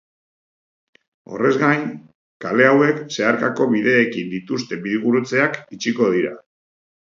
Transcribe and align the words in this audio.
Horrez 1.33 1.51
gain, 1.63 1.83
kale 2.47 2.67
hauek 2.71 3.05
zeharkako 3.19 3.69
bideekin 3.77 4.35
dituzten 4.35 4.85
bidegurutzeak 4.89 5.65
itxiko 5.79 6.13
dira. 6.21 6.37